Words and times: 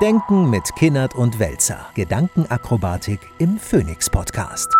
Denken 0.00 0.48
mit 0.48 0.74
Kinnert 0.76 1.14
und 1.14 1.38
Welzer. 1.38 1.84
Gedankenakrobatik 1.94 3.18
im 3.38 3.58
Phoenix 3.58 4.08
Podcast. 4.08 4.74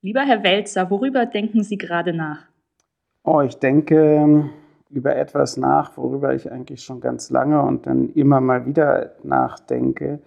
Lieber 0.00 0.22
Herr 0.22 0.42
Welzer, 0.42 0.90
worüber 0.90 1.26
denken 1.26 1.62
Sie 1.62 1.76
gerade 1.76 2.14
nach? 2.14 2.38
Oh, 3.22 3.42
ich 3.42 3.58
denke 3.58 4.48
über 4.88 5.14
etwas 5.14 5.58
nach, 5.58 5.94
worüber 5.98 6.34
ich 6.34 6.50
eigentlich 6.50 6.82
schon 6.82 7.02
ganz 7.02 7.28
lange 7.28 7.60
und 7.60 7.86
dann 7.86 8.08
immer 8.14 8.40
mal 8.40 8.64
wieder 8.64 9.12
nachdenke, 9.24 10.20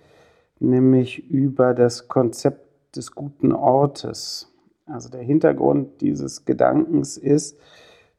nämlich 0.59 1.27
über 1.31 1.73
das 1.73 2.07
Konzept 2.07 2.95
des 2.95 3.15
guten 3.15 3.52
Ortes. 3.52 4.54
Also 4.86 5.09
der 5.09 5.23
Hintergrund 5.23 6.02
dieses 6.02 6.45
Gedankens 6.45 7.18
ist, 7.18 7.59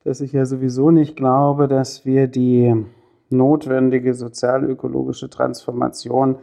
dass 0.02 0.20
ich 0.20 0.32
ja 0.32 0.44
sowieso 0.44 0.90
nicht 0.90 1.14
glaube, 1.14 1.68
dass 1.68 2.04
wir 2.04 2.26
die 2.26 2.84
notwendige 3.30 4.14
sozialökologische 4.14 5.30
Transformation 5.30 6.36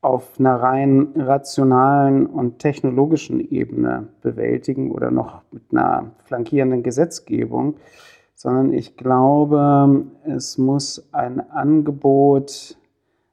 auf 0.00 0.38
einer 0.38 0.56
rein 0.56 1.12
rationalen 1.16 2.26
und 2.26 2.58
technologischen 2.58 3.40
Ebene 3.40 4.08
bewältigen 4.20 4.90
oder 4.90 5.10
noch 5.10 5.42
mit 5.52 5.62
einer 5.70 6.10
flankierenden 6.24 6.82
Gesetzgebung, 6.82 7.76
sondern 8.34 8.72
ich 8.72 8.96
glaube, 8.96 10.04
es 10.24 10.58
muss 10.58 11.08
ein 11.12 11.38
Angebot 11.50 12.76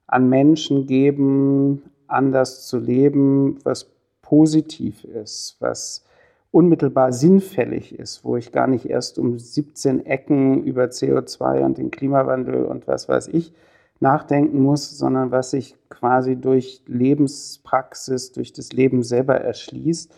an 0.06 0.30
Menschen 0.30 0.86
geben, 0.86 1.82
anders 2.08 2.68
zu 2.68 2.78
leben, 2.78 3.58
was 3.64 3.92
positiv 4.22 5.04
ist, 5.04 5.58
was 5.60 6.06
unmittelbar 6.52 7.12
sinnfällig 7.14 7.98
ist, 7.98 8.24
wo 8.26 8.36
ich 8.38 8.52
gar 8.52 8.68
nicht 8.68 8.90
erst 8.90 9.20
um 9.20 9.38
17 9.38 10.06
Ecken 10.06 10.64
über 10.64 10.86
CO2 10.86 11.60
und 11.62 11.78
den 11.78 11.92
Klimawandel 11.92 12.66
und 12.66 12.88
was 12.88 13.08
weiß 13.08 13.28
ich 13.28 13.54
nachdenken 14.00 14.62
muss, 14.62 14.98
sondern 14.98 15.32
was 15.32 15.52
sich 15.52 15.76
quasi 15.90 16.36
durch 16.38 16.82
Lebenspraxis, 16.88 18.32
durch 18.32 18.54
das 18.54 18.72
Leben 18.72 19.04
selber 19.04 19.36
erschließt. 19.36 20.14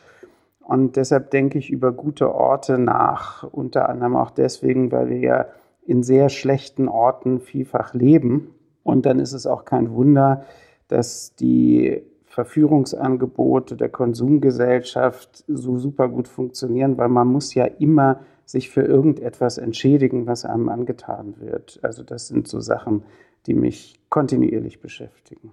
Und 0.60 0.96
deshalb 0.96 1.32
denke 1.32 1.58
ich 1.58 1.72
über 1.72 1.92
gute 1.92 2.34
Orte 2.34 2.78
nach, 2.78 3.44
unter 3.44 3.90
anderem 3.90 4.16
auch 4.16 4.30
deswegen, 4.32 4.92
weil 4.92 5.10
wir 5.10 5.20
ja 5.20 5.46
in 5.86 6.04
sehr 6.04 6.30
schlechten 6.30 6.88
Orten 6.88 7.40
vielfach 7.40 7.94
leben. 7.94 8.54
Und 8.84 9.06
dann 9.06 9.20
ist 9.20 9.34
es 9.34 9.48
auch 9.48 9.66
kein 9.66 9.92
Wunder, 9.92 10.46
dass 10.88 11.36
die 11.36 12.04
Verführungsangebote 12.32 13.76
der 13.76 13.90
Konsumgesellschaft 13.90 15.44
so 15.48 15.78
super 15.78 16.08
gut 16.08 16.30
funktionieren, 16.30 16.98
weil 16.98 17.10
man 17.10 17.28
muss 17.28 17.54
ja 17.54 17.66
immer 17.66 18.22
sich 18.46 18.70
für 18.70 18.84
irgendetwas 18.84 19.58
entschädigen, 19.58 20.28
was 20.28 20.46
einem 20.46 20.70
angetan 20.70 21.36
wird. 21.40 21.80
Also 21.82 22.04
das 22.04 22.30
sind 22.30 22.48
so 22.48 22.62
Sachen, 22.62 23.04
die 23.48 23.54
mich 23.54 24.00
kontinuierlich 24.10 24.80
beschäftigen. 24.80 25.52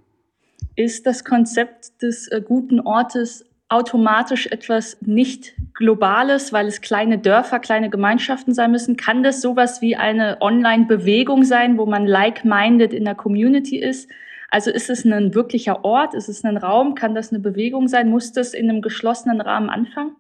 Ist 0.77 1.07
das 1.07 1.25
Konzept 1.25 2.01
des 2.01 2.29
äh, 2.29 2.41
guten 2.41 2.79
Ortes 2.79 3.45
automatisch 3.69 4.47
etwas 4.47 4.99
nicht 5.01 5.55
Globales, 5.75 6.53
weil 6.53 6.69
es 6.69 6.81
kleine 6.81 7.19
Dörfer, 7.19 7.59
kleine 7.59 7.91
Gemeinschaften 7.91 8.55
sein 8.55 8.71
müssen? 8.71 8.97
Kann 8.97 9.25
das 9.25 9.41
sowas 9.41 9.83
wie 9.83 9.97
eine 9.97 10.39
Online-Bewegung 10.41 11.43
sein, 11.43 11.77
wo 11.77 11.87
man 11.87 12.07
like-minded 12.07 12.93
in 12.93 13.05
der 13.05 13.17
Community 13.17 13.79
ist? 13.79 14.09
Also 14.51 14.71
ist 14.71 14.89
es 14.89 15.05
ein 15.05 15.35
wirklicher 15.35 15.85
Ort? 15.85 16.15
Ist 16.15 16.29
es 16.29 16.45
ein 16.45 16.57
Raum? 16.57 16.95
Kann 16.95 17.15
das 17.15 17.31
eine 17.31 17.41
Bewegung 17.41 17.87
sein? 17.87 18.09
Muss 18.09 18.33
das 18.33 18.55
in 18.55 18.69
einem 18.69 18.83
geschlossenen 18.83 19.41
Rahmen 19.41 19.69
anfangen? 19.69 20.17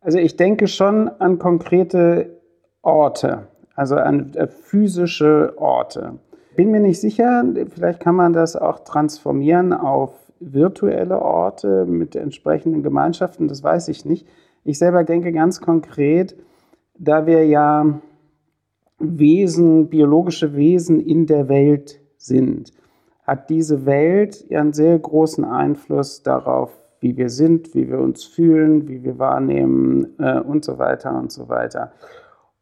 Also 0.00 0.18
ich 0.18 0.36
denke 0.36 0.68
schon 0.68 1.08
an 1.08 1.38
konkrete 1.38 2.40
Orte, 2.82 3.48
also 3.74 3.96
an 3.96 4.32
äh, 4.34 4.46
physische 4.46 5.54
Orte. 5.56 6.20
Bin 6.54 6.70
mir 6.70 6.80
nicht 6.80 7.00
sicher, 7.00 7.44
vielleicht 7.74 8.00
kann 8.00 8.14
man 8.14 8.32
das 8.32 8.54
auch 8.54 8.80
transformieren 8.80 9.72
auf 9.72 10.12
virtuelle 10.38 11.20
Orte 11.20 11.86
mit 11.86 12.14
entsprechenden 12.14 12.82
Gemeinschaften, 12.82 13.48
das 13.48 13.62
weiß 13.62 13.88
ich 13.88 14.04
nicht. 14.04 14.26
Ich 14.64 14.78
selber 14.78 15.02
denke 15.02 15.32
ganz 15.32 15.60
konkret, 15.60 16.36
da 16.98 17.26
wir 17.26 17.44
ja 17.46 18.00
Wesen, 18.98 19.88
biologische 19.88 20.54
Wesen 20.54 21.00
in 21.00 21.26
der 21.26 21.48
Welt 21.48 22.00
sind 22.16 22.72
hat 23.26 23.50
diese 23.50 23.86
Welt 23.86 24.46
einen 24.50 24.72
sehr 24.72 24.98
großen 24.98 25.44
Einfluss 25.44 26.22
darauf, 26.22 26.70
wie 27.00 27.16
wir 27.16 27.28
sind, 27.28 27.74
wie 27.74 27.88
wir 27.88 27.98
uns 27.98 28.24
fühlen, 28.24 28.88
wie 28.88 29.02
wir 29.02 29.18
wahrnehmen 29.18 30.14
äh, 30.18 30.40
und 30.40 30.64
so 30.64 30.78
weiter 30.78 31.16
und 31.18 31.32
so 31.32 31.48
weiter. 31.48 31.92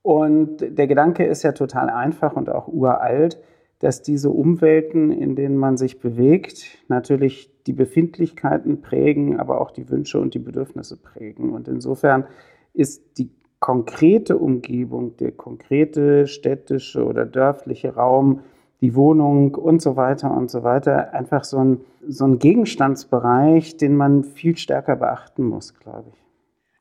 Und 0.03 0.59
der 0.61 0.87
Gedanke 0.87 1.25
ist 1.25 1.43
ja 1.43 1.53
total 1.53 1.89
einfach 1.89 2.35
und 2.35 2.51
auch 2.51 2.69
uralt, 2.69 3.39
dass 3.79 4.03
diese 4.03 4.31
Umwelten, 4.31 5.11
in 5.11 5.37
denen 5.37 5.57
man 5.57 5.77
sich 5.77 6.01
bewegt, 6.01 6.79
natürlich 6.89 7.51
die 7.67 7.73
Befindlichkeiten 7.73 8.81
prägen, 8.81 9.39
aber 9.39 9.61
auch 9.61 9.71
die 9.71 9.89
Wünsche 9.91 10.21
und 10.21 10.35
die 10.35 10.39
Bedürfnisse 10.39 10.97
prägen. 10.97 11.53
Und 11.53 11.69
insofern 11.69 12.25
ist 12.73 13.19
die 13.19 13.31
konkrete 13.61 14.37
Umgebung, 14.37 15.17
der 15.17 15.33
konkrete 15.33 16.27
städtische 16.27 17.05
oder 17.05 17.25
dörfliche 17.25 17.95
Raum 17.95 18.41
die 18.85 18.95
Wohnung 18.95 19.55
und 19.55 19.81
so 19.81 19.97
weiter 19.97 20.31
und 20.31 20.51
so 20.51 20.63
weiter. 20.63 21.15
Einfach 21.15 21.45
so 21.45 21.57
ein, 21.57 21.81
so 22.07 22.27
ein 22.27 22.39
Gegenstandsbereich, 22.39 23.79
den 23.79 23.97
man 23.97 24.25
viel 24.25 24.59
stärker 24.59 24.97
beachten 24.97 25.45
muss, 25.45 25.75
glaube 25.75 26.05
ich. 26.13 26.21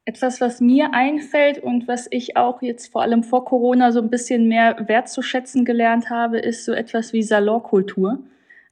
Etwas, 0.03 0.41
was 0.41 0.59
mir 0.59 0.89
einfällt 0.91 1.63
und 1.63 1.87
was 1.87 2.09
ich 2.11 2.35
auch 2.35 2.61
jetzt 2.61 2.91
vor 2.91 3.03
allem 3.03 3.23
vor 3.23 3.45
Corona 3.45 3.93
so 3.93 4.01
ein 4.01 4.09
bisschen 4.09 4.49
mehr 4.49 4.75
wertzuschätzen 4.85 5.63
gelernt 5.63 6.09
habe, 6.09 6.39
ist 6.39 6.65
so 6.65 6.73
etwas 6.73 7.13
wie 7.13 7.23
Salonkultur. 7.23 8.19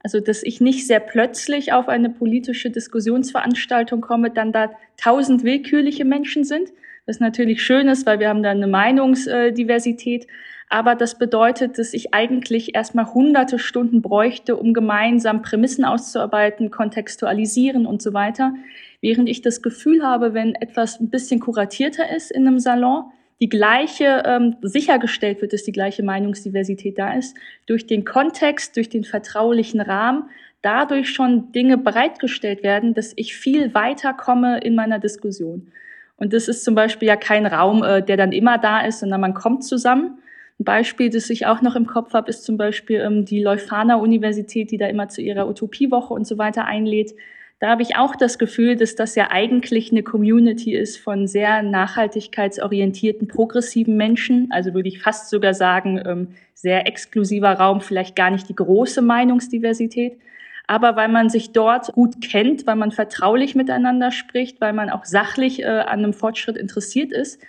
Also, 0.03 0.19
dass 0.19 0.43
ich 0.43 0.59
nicht 0.59 0.85
sehr 0.85 0.99
plötzlich 0.99 1.71
auf 1.71 1.87
eine 1.87 2.09
politische 2.09 2.69
Diskussionsveranstaltung 2.69 4.01
komme, 4.01 4.31
dann 4.31 4.51
da 4.51 4.71
tausend 4.97 5.45
willkürliche 5.45 6.03
Menschen 6.03 6.43
sind, 6.43 6.73
was 7.05 7.19
natürlich 7.19 7.63
schön 7.63 7.87
ist, 7.87 8.05
weil 8.05 8.19
wir 8.19 8.29
haben 8.29 8.43
da 8.43 8.51
eine 8.51 8.67
Meinungsdiversität. 8.67 10.27
Aber 10.69 10.95
das 10.95 11.17
bedeutet, 11.17 11.77
dass 11.77 11.93
ich 11.93 12.13
eigentlich 12.13 12.75
erstmal 12.75 13.13
hunderte 13.13 13.59
Stunden 13.59 14.01
bräuchte, 14.01 14.55
um 14.55 14.73
gemeinsam 14.73 15.41
Prämissen 15.41 15.83
auszuarbeiten, 15.83 16.71
kontextualisieren 16.71 17.85
und 17.85 18.01
so 18.01 18.13
weiter. 18.13 18.53
Während 19.01 19.27
ich 19.27 19.41
das 19.41 19.61
Gefühl 19.61 20.01
habe, 20.01 20.33
wenn 20.33 20.55
etwas 20.55 20.99
ein 21.01 21.09
bisschen 21.09 21.41
kuratierter 21.41 22.15
ist 22.15 22.31
in 22.31 22.47
einem 22.47 22.59
Salon, 22.59 23.11
die 23.41 23.49
gleiche 23.49 24.23
ähm, 24.25 24.55
sichergestellt 24.61 25.41
wird, 25.41 25.51
dass 25.51 25.63
die 25.63 25.71
gleiche 25.71 26.03
Meinungsdiversität 26.03 26.97
da 26.97 27.15
ist, 27.15 27.35
durch 27.65 27.87
den 27.87 28.05
Kontext, 28.05 28.77
durch 28.77 28.87
den 28.87 29.03
vertraulichen 29.03 29.81
Rahmen, 29.81 30.29
dadurch 30.61 31.09
schon 31.09 31.51
Dinge 31.51 31.77
bereitgestellt 31.77 32.63
werden, 32.63 32.93
dass 32.93 33.13
ich 33.15 33.35
viel 33.35 33.73
weiter 33.73 34.13
komme 34.13 34.59
in 34.59 34.75
meiner 34.75 34.99
Diskussion. 34.99 35.71
Und 36.21 36.33
das 36.33 36.47
ist 36.47 36.63
zum 36.63 36.75
Beispiel 36.75 37.07
ja 37.07 37.15
kein 37.15 37.47
Raum, 37.47 37.81
äh, 37.81 38.03
der 38.03 38.15
dann 38.15 38.31
immer 38.31 38.59
da 38.59 38.81
ist, 38.81 38.99
sondern 38.99 39.21
man 39.21 39.33
kommt 39.33 39.63
zusammen 39.63 40.19
ein 40.59 40.63
Beispiel, 40.63 41.09
das 41.09 41.31
ich 41.31 41.47
auch 41.47 41.63
noch 41.63 41.75
im 41.75 41.87
Kopf 41.87 42.13
habe, 42.13 42.29
ist 42.29 42.43
zum 42.43 42.57
Beispiel 42.57 42.99
ähm, 42.99 43.25
die 43.25 43.41
Leuphana-Universität, 43.41 44.69
die 44.69 44.77
da 44.77 44.85
immer 44.85 45.09
zu 45.09 45.23
ihrer 45.23 45.49
Utopiewoche 45.49 46.13
und 46.13 46.27
so 46.27 46.37
weiter 46.37 46.65
einlädt. 46.65 47.15
Da 47.59 47.69
habe 47.69 47.81
ich 47.81 47.95
auch 47.95 48.15
das 48.15 48.37
Gefühl, 48.37 48.75
dass 48.75 48.93
das 48.93 49.15
ja 49.15 49.31
eigentlich 49.31 49.91
eine 49.91 50.03
Community 50.03 50.75
ist 50.75 50.97
von 50.97 51.25
sehr 51.27 51.63
nachhaltigkeitsorientierten, 51.63 53.27
progressiven 53.27 53.97
Menschen. 53.97 54.49
Also 54.51 54.75
würde 54.75 54.89
ich 54.89 55.01
fast 55.01 55.31
sogar 55.31 55.55
sagen, 55.55 55.99
ähm, 56.05 56.27
sehr 56.53 56.85
exklusiver 56.87 57.53
Raum, 57.53 57.81
vielleicht 57.81 58.15
gar 58.15 58.29
nicht 58.29 58.47
die 58.47 58.55
große 58.55 59.01
Meinungsdiversität. 59.01 60.19
Aber 60.67 60.95
weil 60.95 61.09
man 61.09 61.29
sich 61.29 61.51
dort 61.51 61.91
gut 61.93 62.21
kennt, 62.21 62.65
weil 62.67 62.75
man 62.75 62.91
vertraulich 62.91 63.55
miteinander 63.55 64.11
spricht, 64.11 64.61
weil 64.61 64.73
man 64.73 64.89
auch 64.89 65.05
sachlich 65.05 65.61
äh, 65.61 65.65
an 65.65 65.99
einem 65.99 66.13
Fortschritt 66.13 66.57
interessiert 66.57 67.11
ist, 67.11 67.41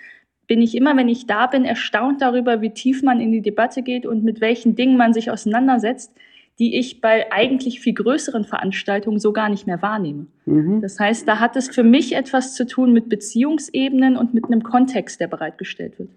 bin 0.46 0.60
ich 0.60 0.76
immer, 0.76 0.96
wenn 0.96 1.08
ich 1.08 1.26
da 1.26 1.46
bin, 1.46 1.64
erstaunt 1.64 2.20
darüber, 2.20 2.60
wie 2.60 2.70
tief 2.70 3.02
man 3.02 3.20
in 3.20 3.32
die 3.32 3.42
Debatte 3.42 3.82
geht 3.82 4.06
und 4.06 4.24
mit 4.24 4.40
welchen 4.40 4.74
Dingen 4.74 4.96
man 4.96 5.14
sich 5.14 5.30
auseinandersetzt, 5.30 6.12
die 6.58 6.78
ich 6.78 7.00
bei 7.00 7.32
eigentlich 7.32 7.81
viel 7.81 7.94
größeren 7.94 8.44
Veranstaltungen 8.44 9.19
so 9.19 9.32
gar 9.32 9.48
nicht 9.48 9.66
mehr 9.66 9.81
wahrnehme. 9.81 10.26
Mhm. 10.44 10.81
Das 10.82 10.98
heißt, 11.00 11.26
da 11.26 11.40
hat 11.40 11.56
es 11.56 11.69
für 11.69 11.82
mich 11.82 12.14
etwas 12.14 12.54
zu 12.54 12.66
tun 12.66 12.92
mit 12.92 13.08
Beziehungsebenen 13.08 14.16
und 14.16 14.34
mit 14.34 14.44
einem 14.44 14.62
Kontext, 14.62 15.20
der 15.20 15.28
bereitgestellt 15.28 15.98
wird. 15.98 16.10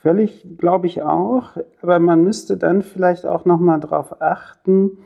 Völlig, 0.00 0.44
glaube 0.58 0.86
ich 0.86 1.02
auch. 1.02 1.56
Aber 1.80 1.98
man 1.98 2.22
müsste 2.24 2.56
dann 2.56 2.82
vielleicht 2.82 3.26
auch 3.26 3.44
noch 3.44 3.60
mal 3.60 3.78
darauf 3.78 4.20
achten, 4.20 4.98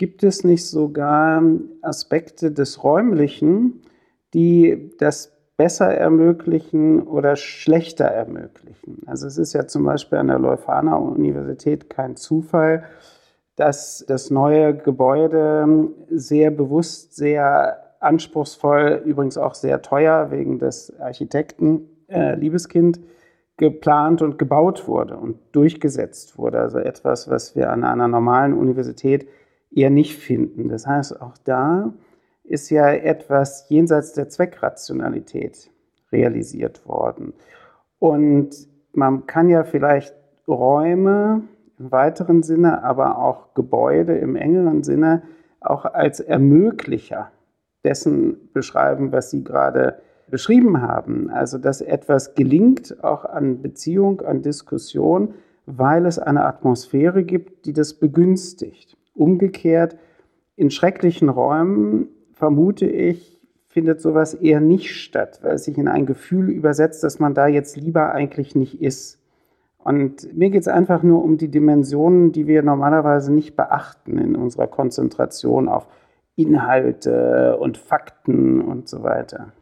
gibt 0.00 0.24
es 0.24 0.44
nicht 0.44 0.66
sogar 0.66 1.42
Aspekte 1.82 2.50
des 2.50 2.82
Räumlichen, 2.82 3.82
die 4.32 4.92
das 4.98 5.30
besser 5.58 5.88
ermöglichen 5.94 7.02
oder 7.02 7.36
schlechter 7.36 8.06
ermöglichen. 8.06 9.02
Also 9.04 9.26
es 9.26 9.36
ist 9.36 9.52
ja 9.52 9.66
zum 9.66 9.84
Beispiel 9.84 10.16
an 10.16 10.28
der 10.28 10.38
Leuphana 10.38 10.96
Universität 10.96 11.90
kein 11.90 12.16
Zufall, 12.16 12.84
dass 13.56 14.02
das 14.08 14.30
neue 14.30 14.74
Gebäude 14.74 15.90
sehr 16.08 16.50
bewusst, 16.50 17.14
sehr 17.14 17.76
anspruchsvoll, 18.00 19.02
übrigens 19.04 19.36
auch 19.36 19.54
sehr 19.54 19.82
teuer 19.82 20.30
wegen 20.30 20.58
des 20.58 20.98
Architekten 20.98 21.90
äh, 22.08 22.36
Liebeskind 22.36 23.00
geplant 23.58 24.22
und 24.22 24.38
gebaut 24.38 24.88
wurde 24.88 25.18
und 25.18 25.36
durchgesetzt 25.52 26.38
wurde. 26.38 26.58
Also 26.58 26.78
etwas, 26.78 27.28
was 27.28 27.54
wir 27.54 27.70
an 27.70 27.84
einer 27.84 28.08
normalen 28.08 28.54
Universität 28.54 29.28
eher 29.70 29.90
nicht 29.90 30.16
finden. 30.16 30.68
Das 30.68 30.86
heißt, 30.86 31.20
auch 31.20 31.36
da 31.44 31.92
ist 32.44 32.70
ja 32.70 32.90
etwas 32.90 33.68
jenseits 33.68 34.12
der 34.12 34.28
Zweckrationalität 34.28 35.70
realisiert 36.10 36.86
worden. 36.86 37.32
Und 37.98 38.68
man 38.92 39.26
kann 39.26 39.48
ja 39.48 39.62
vielleicht 39.62 40.14
Räume 40.48 41.42
im 41.78 41.92
weiteren 41.92 42.42
Sinne, 42.42 42.82
aber 42.82 43.18
auch 43.18 43.54
Gebäude 43.54 44.16
im 44.16 44.36
engeren 44.36 44.82
Sinne 44.82 45.22
auch 45.60 45.84
als 45.84 46.20
Ermöglicher 46.20 47.30
dessen 47.84 48.50
beschreiben, 48.52 49.12
was 49.12 49.30
Sie 49.30 49.44
gerade 49.44 50.00
beschrieben 50.28 50.82
haben. 50.82 51.30
Also, 51.30 51.58
dass 51.58 51.80
etwas 51.80 52.34
gelingt, 52.34 53.02
auch 53.02 53.24
an 53.24 53.62
Beziehung, 53.62 54.20
an 54.22 54.42
Diskussion, 54.42 55.34
weil 55.66 56.06
es 56.06 56.18
eine 56.18 56.44
Atmosphäre 56.44 57.24
gibt, 57.24 57.66
die 57.66 57.72
das 57.72 57.94
begünstigt. 57.94 58.96
Umgekehrt, 59.20 59.96
in 60.56 60.70
schrecklichen 60.70 61.28
Räumen, 61.28 62.08
vermute 62.32 62.86
ich, 62.86 63.38
findet 63.66 64.00
sowas 64.00 64.34
eher 64.34 64.60
nicht 64.60 64.94
statt, 64.94 65.40
weil 65.42 65.54
es 65.54 65.64
sich 65.64 65.78
in 65.78 65.88
ein 65.88 66.06
Gefühl 66.06 66.50
übersetzt, 66.50 67.04
dass 67.04 67.20
man 67.20 67.34
da 67.34 67.46
jetzt 67.46 67.76
lieber 67.76 68.12
eigentlich 68.12 68.54
nicht 68.54 68.80
ist. 68.82 69.18
Und 69.78 70.36
mir 70.36 70.50
geht 70.50 70.62
es 70.62 70.68
einfach 70.68 71.02
nur 71.02 71.22
um 71.22 71.36
die 71.36 71.48
Dimensionen, 71.48 72.32
die 72.32 72.46
wir 72.46 72.62
normalerweise 72.62 73.32
nicht 73.32 73.56
beachten 73.56 74.18
in 74.18 74.36
unserer 74.36 74.66
Konzentration 74.66 75.68
auf 75.68 75.86
Inhalte 76.36 77.58
und 77.58 77.76
Fakten 77.78 78.60
und 78.60 78.88
so 78.88 79.02
weiter. 79.02 79.52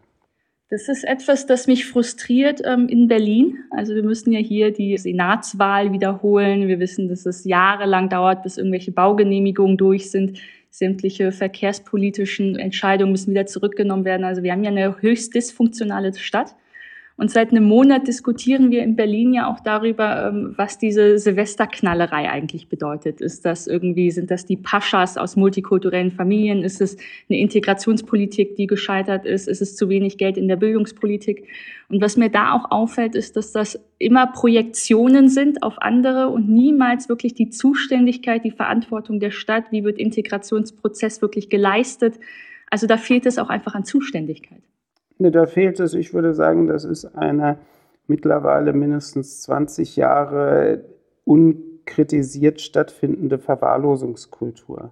Das 0.71 0.91
ist 0.91 1.05
etwas, 1.05 1.47
das 1.47 1.67
mich 1.67 1.87
frustriert 1.87 2.61
ähm, 2.63 2.89
in 2.89 3.09
Berlin. 3.09 3.59
Also 3.71 3.95
wir 3.95 4.03
müssen 4.03 4.33
ja 4.33 4.41
hier 4.41 4.71
die 4.71 4.99
Senatswahl 4.99 5.93
wiederholen. 5.93 6.69
Wir 6.69 6.79
wissen, 6.79 7.09
dass 7.09 7.25
es 7.25 7.45
jahrelang 7.45 8.11
dauert, 8.11 8.43
bis 8.43 8.59
irgendwelche 8.59 8.93
Baugenehmigungen 8.93 9.79
durch 9.79 10.11
sind. 10.11 10.39
Sämtliche 10.69 11.33
verkehrspolitischen 11.33 12.57
Entscheidungen 12.57 13.13
müssen 13.13 13.31
wieder 13.31 13.47
zurückgenommen 13.47 14.05
werden. 14.05 14.25
Also 14.25 14.43
wir 14.43 14.53
haben 14.53 14.63
ja 14.63 14.71
eine 14.71 15.01
höchst 15.01 15.35
dysfunktionale 15.35 16.13
Stadt. 16.15 16.55
Und 17.19 17.33
seit 17.33 17.51
einem 17.51 17.65
Monat 17.65 18.07
diskutieren 18.07 18.71
wir 18.71 18.85
in 18.85 18.95
Berlin 18.95 19.35
ja 19.35 19.51
auch 19.51 19.59
darüber, 19.59 20.29
ähm, 20.29 20.55
was 20.57 20.79
diese 20.79 21.19
Silvesterknallerei 21.19 22.31
eigentlich 22.31 22.69
bedeutet. 22.69 23.21
Ist 23.21 23.45
das 23.45 23.67
irgendwie, 23.67 24.13
sind 24.13 24.31
das 24.31 24.47
die 24.47 24.57
Paschas 24.57 25.17
aus 25.17 25.35
multikulturellen 25.35 26.13
Familien? 26.13 26.63
Ist 26.63 26.81
es 26.81 26.97
eine 27.29 27.41
Integrationspolitik, 27.41 28.55
die 28.55 28.69
gescheitert 28.69 29.27
ist? 29.27 29.49
Ist 29.49 29.61
es 29.61 29.75
zu 29.75 29.89
wenig 29.89 30.17
Geld 30.17 30.37
in 30.37 30.47
der 30.47 30.55
Bildungspolitik? 30.55 31.49
Und 31.89 32.01
was 32.01 32.17
mir 32.17 32.31
da 32.31 32.53
auch 32.53 32.71
auffällt, 32.71 33.17
ist, 33.17 33.37
dass 33.37 33.51
das 33.51 33.81
immer 33.99 34.29
Projektionen 34.29 35.29
sind 35.29 35.65
auf 35.65 35.83
andere 35.83 36.29
und 36.29 36.49
niemals 36.49 37.09
wirklich 37.09 37.35
die 37.35 37.51
Zuständigkeit, 37.51 38.45
die 38.45 38.53
Verantwortung 38.53 39.19
der 39.19 39.33
Stadt. 39.33 39.73
Wie 39.73 39.83
wird 39.83 39.99
Integrationsprozess 39.99 41.21
wirklich 41.21 41.51
geleistet? 41.51 42.15
Also 42.71 42.87
da 42.87 42.97
fehlt 42.97 43.27
es 43.27 43.39
auch 43.39 43.49
einfach 43.49 43.75
an 43.75 43.85
Zuständigkeit. 43.85 44.63
Ne, 45.19 45.31
da 45.31 45.47
fehlt 45.47 45.81
es, 45.81 45.95
ich 45.95 46.15
würde 46.15 46.33
sagen, 46.33 46.69
das 46.69 46.85
ist 46.85 47.05
eine 47.17 47.59
mittlerweile 48.07 48.73
mindestens 48.73 49.43
20 49.43 49.97
Jahre 49.97 50.85
unkritisiert 51.25 52.61
stattfindende 52.61 53.39
Verwahrlosungskultur, 53.39 54.91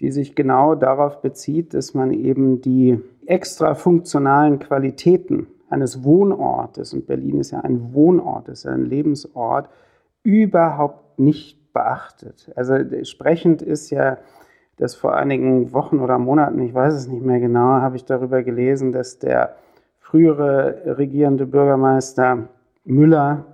die 0.00 0.10
sich 0.10 0.34
genau 0.34 0.74
darauf 0.74 1.22
bezieht, 1.22 1.72
dass 1.72 1.94
man 1.94 2.12
eben 2.12 2.60
die 2.60 2.98
extra 3.26 3.74
funktionalen 3.74 4.58
Qualitäten 4.58 5.46
eines 5.70 6.02
Wohnortes, 6.02 6.92
und 6.92 7.06
Berlin 7.06 7.38
ist 7.38 7.52
ja 7.52 7.60
ein 7.60 7.94
Wohnort, 7.94 8.48
ist 8.48 8.64
ja 8.64 8.72
ein 8.72 8.86
Lebensort, 8.86 9.68
überhaupt 10.24 11.18
nicht 11.18 11.72
beachtet. 11.72 12.50
Also 12.56 12.74
sprechend 13.04 13.62
ist 13.62 13.90
ja 13.90 14.18
dass 14.80 14.94
vor 14.94 15.14
einigen 15.14 15.74
Wochen 15.74 16.00
oder 16.00 16.18
Monaten, 16.18 16.58
ich 16.60 16.72
weiß 16.72 16.94
es 16.94 17.06
nicht 17.06 17.22
mehr 17.22 17.38
genau, 17.38 17.68
habe 17.82 17.96
ich 17.96 18.06
darüber 18.06 18.42
gelesen, 18.42 18.92
dass 18.92 19.18
der 19.18 19.56
frühere 19.98 20.96
regierende 20.96 21.44
Bürgermeister 21.44 22.48
Müller 22.84 23.44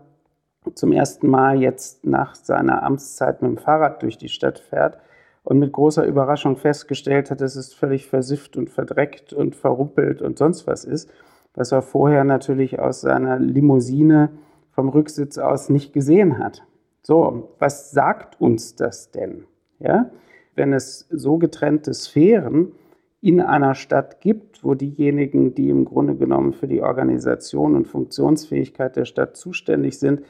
zum 0.75 0.93
ersten 0.93 1.26
Mal 1.26 1.61
jetzt 1.61 2.06
nach 2.06 2.37
seiner 2.37 2.84
Amtszeit 2.84 3.43
mit 3.43 3.50
dem 3.50 3.58
Fahrrad 3.58 4.02
durch 4.02 4.19
die 4.19 4.28
Stadt 4.28 4.61
fährt 4.61 4.99
und 5.43 5.58
mit 5.58 5.73
großer 5.73 6.06
Überraschung 6.06 6.56
festgestellt 6.56 7.32
hat, 7.32 7.40
dass 7.40 7.56
es 7.56 7.75
völlig 7.75 8.06
versifft 8.06 8.56
und 8.56 8.70
verdreckt 8.70 9.32
und 9.32 9.56
verruppelt 9.56 10.22
und 10.22 10.38
sonst 10.38 10.69
was 10.69 10.84
ist, 10.84 11.11
was 11.55 11.72
er 11.72 11.82
vorher 11.82 12.22
natürlich 12.22 12.79
aus 12.79 13.00
seiner 13.00 13.40
Limousine 13.40 14.31
vom 14.70 14.90
Rücksitz 14.90 15.38
aus 15.38 15.70
nicht 15.70 15.93
gesehen 15.93 16.38
hat. 16.38 16.62
So, 17.02 17.50
was 17.58 17.90
sagt 17.90 18.40
uns 18.40 18.76
das 18.76 19.11
denn? 19.11 19.44
Ja? 19.81 20.08
Wenn 20.56 20.73
es 20.73 21.06
so 21.11 21.38
getrennte 21.38 21.94
Sphären 21.94 22.73
in 23.20 23.41
einer 23.41 23.75
Stadt 23.75 24.20
gibt, 24.20 24.64
wo 24.64 24.75
diejenigen, 24.75 25.55
die 25.55 25.69
im 25.69 25.85
Grunde 25.85 26.17
genommen 26.17 26.53
für 26.53 26.67
die 26.67 26.82
Organisation 26.82 27.75
und 27.75 27.88
Funktionsfähigkeit 27.88 28.97
der 28.97 29.05
Stadt 29.05 29.37
zuständig 29.37 29.99
sind, 29.99 30.23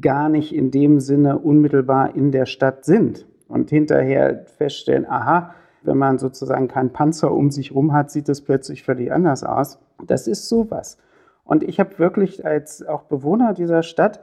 gar 0.00 0.28
nicht 0.28 0.54
in 0.54 0.70
dem 0.70 1.00
Sinne 1.00 1.38
unmittelbar 1.38 2.14
in 2.14 2.30
der 2.30 2.46
Stadt 2.46 2.84
sind 2.84 3.26
und 3.48 3.70
hinterher 3.70 4.46
feststellen, 4.46 5.06
aha, 5.06 5.54
wenn 5.82 5.98
man 5.98 6.18
sozusagen 6.18 6.68
keinen 6.68 6.92
Panzer 6.92 7.32
um 7.32 7.50
sich 7.50 7.74
rum 7.74 7.92
hat, 7.92 8.10
sieht 8.10 8.28
das 8.28 8.40
plötzlich 8.40 8.82
völlig 8.84 9.12
anders 9.12 9.42
aus. 9.42 9.80
Das 10.06 10.28
ist 10.28 10.48
sowas. 10.48 10.98
Und 11.44 11.64
ich 11.64 11.80
habe 11.80 11.98
wirklich 11.98 12.46
als 12.46 12.86
auch 12.86 13.04
Bewohner 13.04 13.52
dieser 13.52 13.82
Stadt 13.82 14.20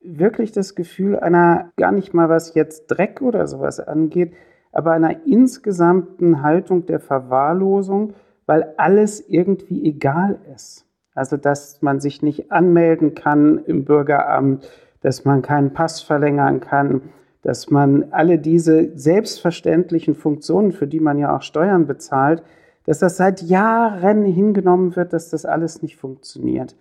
wirklich 0.00 0.52
das 0.52 0.74
Gefühl 0.74 1.18
einer, 1.18 1.70
gar 1.76 1.92
nicht 1.92 2.14
mal 2.14 2.28
was 2.28 2.54
jetzt 2.54 2.86
Dreck 2.86 3.20
oder 3.20 3.46
sowas 3.46 3.80
angeht, 3.80 4.34
aber 4.72 4.92
einer 4.92 5.26
insgesamten 5.26 6.42
Haltung 6.42 6.86
der 6.86 7.00
Verwahrlosung, 7.00 8.14
weil 8.46 8.74
alles 8.76 9.20
irgendwie 9.28 9.86
egal 9.86 10.38
ist. 10.54 10.86
Also, 11.14 11.36
dass 11.36 11.82
man 11.82 12.00
sich 12.00 12.22
nicht 12.22 12.50
anmelden 12.50 13.14
kann 13.14 13.58
im 13.66 13.84
Bürgeramt, 13.84 14.68
dass 15.02 15.24
man 15.24 15.42
keinen 15.42 15.72
Pass 15.72 16.00
verlängern 16.00 16.60
kann, 16.60 17.02
dass 17.42 17.70
man 17.70 18.12
alle 18.12 18.38
diese 18.38 18.96
selbstverständlichen 18.96 20.14
Funktionen, 20.14 20.72
für 20.72 20.86
die 20.86 21.00
man 21.00 21.18
ja 21.18 21.36
auch 21.36 21.42
Steuern 21.42 21.86
bezahlt, 21.86 22.42
dass 22.86 22.98
das 22.98 23.16
seit 23.16 23.42
Jahren 23.42 24.24
hingenommen 24.24 24.96
wird, 24.96 25.12
dass 25.12 25.28
das 25.28 25.44
alles 25.44 25.82
nicht 25.82 25.96
funktioniert. 25.96 26.76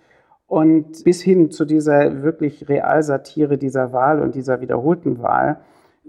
Und 0.47 1.03
bis 1.03 1.21
hin 1.21 1.51
zu 1.51 1.65
dieser 1.65 2.23
wirklich 2.23 2.69
Realsatire 2.69 3.57
dieser 3.57 3.93
Wahl 3.93 4.21
und 4.21 4.35
dieser 4.35 4.61
wiederholten 4.61 5.21
Wahl, 5.21 5.57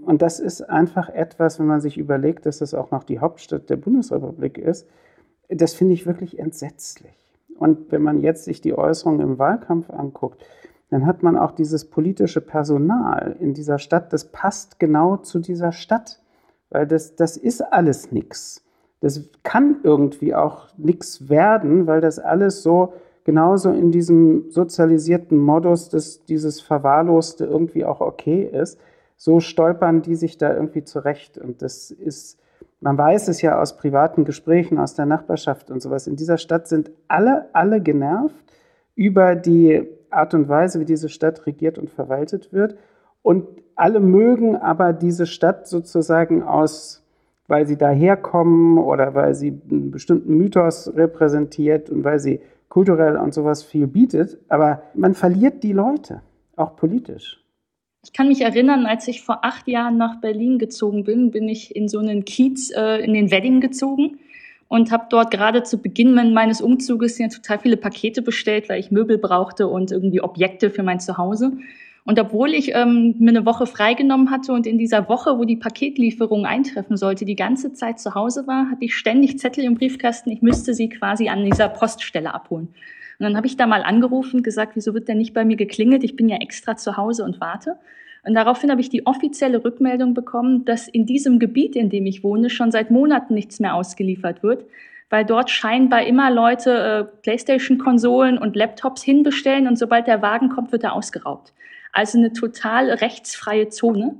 und 0.05 0.21
das 0.21 0.39
ist 0.39 0.61
einfach 0.61 1.09
etwas, 1.09 1.59
wenn 1.59 1.67
man 1.67 1.81
sich 1.81 1.97
überlegt, 1.97 2.45
dass 2.45 2.59
das 2.59 2.73
auch 2.73 2.91
noch 2.91 3.03
die 3.03 3.19
Hauptstadt 3.19 3.69
der 3.69 3.77
Bundesrepublik 3.77 4.57
ist, 4.57 4.87
das 5.49 5.73
finde 5.73 5.93
ich 5.93 6.05
wirklich 6.05 6.39
entsetzlich. 6.39 7.13
Und 7.57 7.91
wenn 7.91 8.01
man 8.01 8.19
jetzt 8.19 8.45
sich 8.45 8.61
die 8.61 8.77
Äußerungen 8.77 9.21
im 9.21 9.39
Wahlkampf 9.39 9.89
anguckt, 9.89 10.43
dann 10.89 11.05
hat 11.05 11.23
man 11.23 11.37
auch 11.37 11.51
dieses 11.51 11.85
politische 11.85 12.41
Personal 12.41 13.35
in 13.39 13.53
dieser 13.53 13.79
Stadt, 13.79 14.13
das 14.13 14.25
passt 14.25 14.79
genau 14.79 15.17
zu 15.17 15.39
dieser 15.39 15.71
Stadt, 15.71 16.21
weil 16.69 16.85
das, 16.87 17.15
das 17.15 17.37
ist 17.37 17.61
alles 17.61 18.11
nichts. 18.11 18.63
Das 18.99 19.29
kann 19.43 19.77
irgendwie 19.83 20.35
auch 20.35 20.67
nichts 20.77 21.29
werden, 21.29 21.87
weil 21.87 22.01
das 22.01 22.19
alles 22.19 22.63
so 22.63 22.93
genauso 23.23 23.71
in 23.71 23.91
diesem 23.91 24.51
sozialisierten 24.51 25.37
Modus, 25.37 25.89
dass 25.89 26.23
dieses 26.25 26.61
Verwahrloste 26.61 27.45
irgendwie 27.45 27.85
auch 27.85 28.01
okay 28.01 28.43
ist 28.43 28.79
so 29.17 29.39
stolpern 29.39 30.01
die 30.01 30.15
sich 30.15 30.37
da 30.37 30.53
irgendwie 30.53 30.83
zurecht. 30.83 31.37
Und 31.37 31.61
das 31.61 31.91
ist, 31.91 32.39
man 32.79 32.97
weiß 32.97 33.27
es 33.27 33.41
ja 33.41 33.59
aus 33.59 33.77
privaten 33.77 34.25
Gesprächen, 34.25 34.77
aus 34.77 34.95
der 34.95 35.05
Nachbarschaft 35.05 35.71
und 35.71 35.81
sowas. 35.81 36.07
In 36.07 36.15
dieser 36.15 36.37
Stadt 36.37 36.67
sind 36.67 36.91
alle, 37.07 37.49
alle 37.53 37.81
genervt 37.81 38.43
über 38.95 39.35
die 39.35 39.87
Art 40.09 40.33
und 40.33 40.47
Weise, 40.47 40.79
wie 40.79 40.85
diese 40.85 41.09
Stadt 41.09 41.45
regiert 41.45 41.77
und 41.77 41.89
verwaltet 41.89 42.53
wird. 42.53 42.77
Und 43.21 43.47
alle 43.75 43.99
mögen 43.99 44.55
aber 44.55 44.93
diese 44.93 45.25
Stadt 45.25 45.67
sozusagen 45.67 46.43
aus, 46.43 47.03
weil 47.47 47.65
sie 47.65 47.77
daherkommen 47.77 48.77
oder 48.77 49.15
weil 49.15 49.33
sie 49.33 49.59
einen 49.69 49.91
bestimmten 49.91 50.35
Mythos 50.37 50.93
repräsentiert 50.95 51.89
und 51.89 52.03
weil 52.03 52.19
sie 52.19 52.41
kulturell 52.69 53.17
und 53.17 53.33
sowas 53.33 53.63
viel 53.63 53.87
bietet. 53.87 54.37
Aber 54.49 54.83
man 54.93 55.13
verliert 55.13 55.63
die 55.63 55.73
Leute, 55.73 56.21
auch 56.55 56.75
politisch. 56.75 57.42
Ich 58.05 58.11
kann 58.11 58.27
mich 58.27 58.41
erinnern, 58.41 58.85
als 58.85 59.07
ich 59.07 59.21
vor 59.21 59.45
acht 59.45 59.67
Jahren 59.67 59.97
nach 59.97 60.19
Berlin 60.19 60.59
gezogen 60.59 61.05
bin, 61.05 61.31
bin 61.31 61.47
ich 61.47 61.73
in 61.73 61.87
so 61.87 61.99
einen 61.99 62.25
Kiez 62.25 62.69
äh, 62.75 63.03
in 63.03 63.13
den 63.13 63.31
Wedding 63.31 63.61
gezogen 63.61 64.19
und 64.67 64.91
habe 64.91 65.05
dort 65.09 65.31
gerade 65.31 65.63
zu 65.63 65.77
Beginn 65.77 66.13
meines 66.33 66.61
Umzuges 66.61 67.17
ja 67.17 67.29
total 67.29 67.59
viele 67.59 67.77
Pakete 67.77 68.21
bestellt, 68.21 68.67
weil 68.67 68.79
ich 68.79 68.91
Möbel 68.91 69.17
brauchte 69.17 69.67
und 69.67 69.91
irgendwie 69.91 70.21
Objekte 70.21 70.69
für 70.69 70.83
mein 70.83 70.99
Zuhause. 70.99 71.53
Und 72.05 72.19
obwohl 72.19 72.53
ich 72.53 72.75
ähm, 72.75 73.15
mir 73.19 73.29
eine 73.29 73.45
Woche 73.45 73.65
freigenommen 73.65 74.29
hatte 74.29 74.51
und 74.51 74.67
in 74.67 74.77
dieser 74.77 75.07
Woche, 75.07 75.37
wo 75.37 75.45
die 75.45 75.55
Paketlieferung 75.55 76.45
eintreffen 76.45 76.97
sollte, 76.97 77.23
die 77.23 77.37
ganze 77.37 77.71
Zeit 77.71 78.01
zu 78.01 78.13
Hause 78.13 78.45
war, 78.45 78.69
hatte 78.69 78.83
ich 78.83 78.95
ständig 78.95 79.39
Zettel 79.39 79.63
im 79.63 79.75
Briefkasten. 79.75 80.29
Ich 80.29 80.41
müsste 80.41 80.73
sie 80.73 80.89
quasi 80.89 81.29
an 81.29 81.45
dieser 81.45 81.69
Poststelle 81.69 82.33
abholen. 82.33 82.67
Und 83.23 83.29
dann 83.29 83.37
habe 83.37 83.47
ich 83.47 83.55
da 83.55 83.67
mal 83.67 83.83
angerufen 83.83 84.43
gesagt, 84.43 84.75
wieso 84.75 84.93
wird 84.93 85.07
denn 85.07 85.17
nicht 85.17 85.33
bei 85.33 85.45
mir 85.45 85.55
geklingelt? 85.55 86.03
Ich 86.03 86.17
bin 86.17 86.27
ja 86.27 86.37
extra 86.41 86.75
zu 86.75 86.97
Hause 86.97 87.23
und 87.23 87.39
warte. 87.39 87.77
Und 88.25 88.33
daraufhin 88.33 88.69
habe 88.69 88.81
ich 88.81 88.89
die 88.89 89.07
offizielle 89.07 89.63
Rückmeldung 89.63 90.13
bekommen, 90.13 90.65
dass 90.65 90.89
in 90.89 91.05
diesem 91.05 91.39
Gebiet, 91.39 91.77
in 91.77 91.89
dem 91.89 92.05
ich 92.05 92.21
wohne, 92.21 92.49
schon 92.49 92.69
seit 92.69 92.91
Monaten 92.91 93.33
nichts 93.33 93.61
mehr 93.61 93.75
ausgeliefert 93.75 94.43
wird, 94.43 94.65
weil 95.09 95.23
dort 95.23 95.49
scheinbar 95.49 96.05
immer 96.05 96.31
Leute 96.31 96.71
äh, 96.71 97.21
PlayStation-Konsolen 97.21 98.37
und 98.37 98.57
Laptops 98.57 99.03
hinbestellen 99.03 99.67
und 99.67 99.79
sobald 99.79 100.07
der 100.07 100.21
Wagen 100.21 100.49
kommt, 100.49 100.73
wird 100.73 100.83
er 100.83 100.93
ausgeraubt. 100.93 101.53
Also 101.93 102.17
eine 102.17 102.33
total 102.33 102.89
rechtsfreie 102.89 103.69
Zone. 103.69 104.15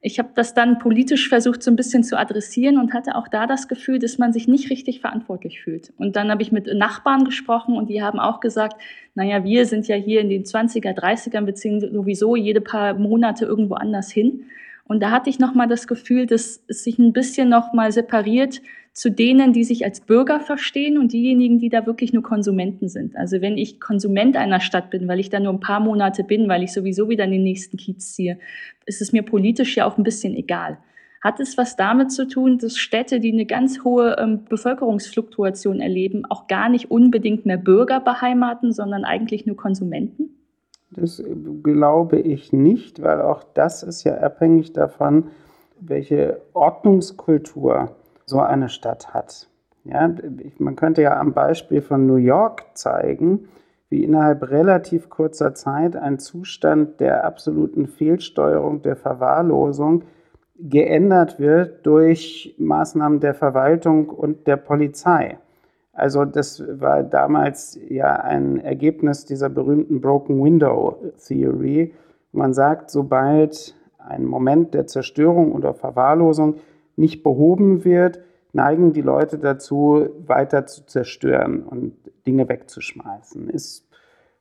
Ich 0.00 0.20
habe 0.20 0.28
das 0.34 0.54
dann 0.54 0.78
politisch 0.78 1.28
versucht, 1.28 1.60
so 1.60 1.72
ein 1.72 1.76
bisschen 1.76 2.04
zu 2.04 2.16
adressieren 2.16 2.78
und 2.78 2.94
hatte 2.94 3.16
auch 3.16 3.26
da 3.26 3.48
das 3.48 3.66
Gefühl, 3.66 3.98
dass 3.98 4.16
man 4.16 4.32
sich 4.32 4.46
nicht 4.46 4.70
richtig 4.70 5.00
verantwortlich 5.00 5.60
fühlt. 5.60 5.92
Und 5.98 6.14
dann 6.14 6.30
habe 6.30 6.40
ich 6.42 6.52
mit 6.52 6.72
Nachbarn 6.72 7.24
gesprochen 7.24 7.76
und 7.76 7.90
die 7.90 8.00
haben 8.00 8.20
auch 8.20 8.38
gesagt, 8.38 8.80
naja, 9.16 9.42
wir 9.42 9.66
sind 9.66 9.88
ja 9.88 9.96
hier 9.96 10.20
in 10.20 10.28
den 10.28 10.44
20er, 10.44 10.96
30ern, 10.96 11.44
beziehen 11.44 11.80
sowieso 11.80 12.36
jede 12.36 12.60
paar 12.60 12.94
Monate 12.94 13.44
irgendwo 13.44 13.74
anders 13.74 14.12
hin. 14.12 14.44
Und 14.88 15.00
da 15.00 15.10
hatte 15.10 15.30
ich 15.30 15.38
nochmal 15.38 15.68
das 15.68 15.86
Gefühl, 15.86 16.26
dass 16.26 16.64
es 16.66 16.82
sich 16.82 16.98
ein 16.98 17.12
bisschen 17.12 17.48
nochmal 17.48 17.92
separiert 17.92 18.62
zu 18.94 19.10
denen, 19.10 19.52
die 19.52 19.62
sich 19.62 19.84
als 19.84 20.00
Bürger 20.00 20.40
verstehen 20.40 20.98
und 20.98 21.12
diejenigen, 21.12 21.58
die 21.58 21.68
da 21.68 21.86
wirklich 21.86 22.12
nur 22.12 22.24
Konsumenten 22.24 22.88
sind. 22.88 23.14
Also 23.14 23.40
wenn 23.40 23.56
ich 23.56 23.80
Konsument 23.80 24.36
einer 24.36 24.60
Stadt 24.60 24.90
bin, 24.90 25.06
weil 25.06 25.20
ich 25.20 25.30
da 25.30 25.38
nur 25.38 25.52
ein 25.52 25.60
paar 25.60 25.78
Monate 25.78 26.24
bin, 26.24 26.48
weil 26.48 26.64
ich 26.64 26.72
sowieso 26.72 27.08
wieder 27.08 27.24
in 27.24 27.30
den 27.30 27.44
nächsten 27.44 27.76
Kiez 27.76 28.14
ziehe, 28.14 28.40
ist 28.86 29.00
es 29.00 29.12
mir 29.12 29.22
politisch 29.22 29.76
ja 29.76 29.86
auch 29.86 29.98
ein 29.98 30.02
bisschen 30.02 30.34
egal. 30.34 30.78
Hat 31.22 31.38
es 31.38 31.58
was 31.58 31.76
damit 31.76 32.10
zu 32.10 32.26
tun, 32.26 32.58
dass 32.58 32.76
Städte, 32.76 33.20
die 33.20 33.32
eine 33.32 33.46
ganz 33.46 33.84
hohe 33.84 34.16
ähm, 34.18 34.44
Bevölkerungsfluktuation 34.48 35.80
erleben, 35.80 36.24
auch 36.28 36.46
gar 36.48 36.68
nicht 36.68 36.90
unbedingt 36.90 37.44
mehr 37.44 37.56
Bürger 37.56 38.00
beheimaten, 38.00 38.72
sondern 38.72 39.04
eigentlich 39.04 39.46
nur 39.46 39.56
Konsumenten? 39.56 40.37
Das 40.90 41.22
glaube 41.62 42.18
ich 42.18 42.52
nicht, 42.52 43.02
weil 43.02 43.20
auch 43.20 43.44
das 43.54 43.82
ist 43.82 44.04
ja 44.04 44.18
abhängig 44.18 44.72
davon, 44.72 45.28
welche 45.80 46.40
Ordnungskultur 46.54 47.90
so 48.24 48.40
eine 48.40 48.68
Stadt 48.68 49.12
hat. 49.14 49.48
Ja, 49.84 50.14
man 50.58 50.76
könnte 50.76 51.02
ja 51.02 51.18
am 51.18 51.32
Beispiel 51.32 51.80
von 51.80 52.06
New 52.06 52.16
York 52.16 52.64
zeigen, 52.74 53.48
wie 53.90 54.04
innerhalb 54.04 54.50
relativ 54.50 55.08
kurzer 55.08 55.54
Zeit 55.54 55.96
ein 55.96 56.18
Zustand 56.18 57.00
der 57.00 57.24
absoluten 57.24 57.86
Fehlsteuerung, 57.86 58.82
der 58.82 58.96
Verwahrlosung 58.96 60.04
geändert 60.58 61.38
wird 61.38 61.86
durch 61.86 62.54
Maßnahmen 62.58 63.20
der 63.20 63.34
Verwaltung 63.34 64.10
und 64.10 64.46
der 64.46 64.56
Polizei. 64.56 65.38
Also 65.98 66.24
das 66.24 66.62
war 66.80 67.02
damals 67.02 67.76
ja 67.88 68.14
ein 68.14 68.60
Ergebnis 68.60 69.24
dieser 69.24 69.48
berühmten 69.48 70.00
Broken 70.00 70.40
Window 70.40 70.96
Theory. 71.26 71.92
Man 72.30 72.54
sagt, 72.54 72.90
sobald 72.92 73.74
ein 73.98 74.24
Moment 74.24 74.74
der 74.74 74.86
Zerstörung 74.86 75.50
oder 75.50 75.74
Verwahrlosung 75.74 76.58
nicht 76.94 77.24
behoben 77.24 77.84
wird, 77.84 78.20
neigen 78.52 78.92
die 78.92 79.02
Leute 79.02 79.38
dazu, 79.38 80.08
weiter 80.24 80.66
zu 80.66 80.86
zerstören 80.86 81.64
und 81.64 81.94
Dinge 82.28 82.48
wegzuschmeißen. 82.48 83.50
Ist 83.50 83.84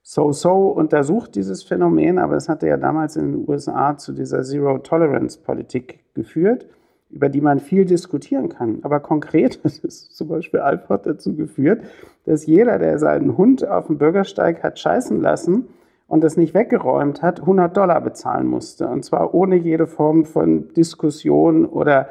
So-So 0.04 0.68
untersucht 0.68 1.34
dieses 1.34 1.64
Phänomen, 1.64 2.20
aber 2.20 2.36
es 2.36 2.50
hatte 2.50 2.68
ja 2.68 2.78
damals 2.78 3.16
in 3.16 3.32
den 3.32 3.50
USA 3.50 3.98
zu 3.98 4.14
dieser 4.14 4.44
Zero-Tolerance-Politik 4.44 6.14
geführt, 6.14 6.68
über 7.10 7.30
die 7.30 7.42
man 7.42 7.60
viel 7.60 7.86
diskutieren 7.86 8.50
kann. 8.50 8.80
Aber 8.84 9.00
konkret 9.00 9.60
hat 9.64 9.84
es 9.84 10.10
zum 10.10 10.28
Beispiel 10.28 10.60
Alfred 10.60 11.06
dazu 11.06 11.36
geführt, 11.36 11.84
dass 12.26 12.46
jeder, 12.46 12.80
der 12.80 13.00
seinen 13.00 13.38
Hund 13.38 13.68
auf 13.68 13.88
dem 13.88 13.98
Bürgersteig 13.98 14.64
hat 14.64 14.80
scheißen 14.80 15.22
lassen, 15.22 15.68
und 16.08 16.24
das 16.24 16.38
nicht 16.38 16.54
weggeräumt 16.54 17.22
hat, 17.22 17.42
100 17.42 17.76
Dollar 17.76 18.02
bezahlen 18.02 18.48
musste. 18.48 18.88
Und 18.88 19.04
zwar 19.04 19.34
ohne 19.34 19.58
jede 19.58 19.88
Form 19.88 20.26
von 20.26 20.74
Diskussion 20.74 21.66
oder 21.66 22.08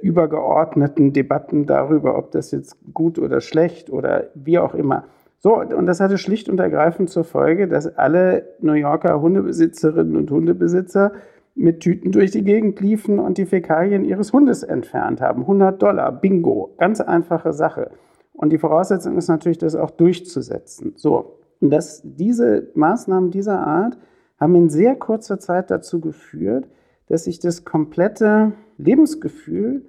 übergeordneten 0.00 1.12
Debatten 1.12 1.66
darüber, 1.66 2.16
ob 2.16 2.30
das 2.30 2.50
jetzt 2.50 2.76
gut 2.92 3.18
oder 3.18 3.40
schlecht 3.40 3.90
oder 3.90 4.28
wie 4.34 4.58
auch 4.58 4.74
immer. 4.74 5.04
So, 5.40 5.56
und 5.60 5.86
das 5.86 6.00
hatte 6.00 6.18
schlicht 6.18 6.48
und 6.48 6.60
ergreifend 6.60 7.10
zur 7.10 7.24
Folge, 7.24 7.68
dass 7.68 7.96
alle 7.96 8.44
New 8.60 8.72
Yorker 8.72 9.20
Hundebesitzerinnen 9.20 10.16
und 10.16 10.30
Hundebesitzer 10.30 11.12
mit 11.58 11.80
Tüten 11.80 12.12
durch 12.12 12.30
die 12.30 12.44
Gegend 12.44 12.80
liefen 12.80 13.18
und 13.18 13.36
die 13.36 13.46
Fäkalien 13.46 14.04
ihres 14.04 14.32
Hundes 14.32 14.62
entfernt 14.62 15.20
haben. 15.20 15.42
100 15.42 15.82
Dollar, 15.82 16.12
bingo, 16.12 16.74
ganz 16.78 17.00
einfache 17.00 17.52
Sache. 17.52 17.90
Und 18.32 18.50
die 18.50 18.58
Voraussetzung 18.58 19.18
ist 19.18 19.28
natürlich, 19.28 19.58
das 19.58 19.74
auch 19.74 19.90
durchzusetzen. 19.90 20.92
So, 20.96 21.38
und 21.60 21.70
das, 21.70 22.02
diese 22.04 22.68
Maßnahmen 22.74 23.32
dieser 23.32 23.66
Art 23.66 23.98
haben 24.38 24.54
in 24.54 24.70
sehr 24.70 24.94
kurzer 24.94 25.40
Zeit 25.40 25.70
dazu 25.70 26.00
geführt, 26.00 26.68
dass 27.08 27.24
sich 27.24 27.40
das 27.40 27.64
komplette 27.64 28.52
Lebensgefühl 28.76 29.86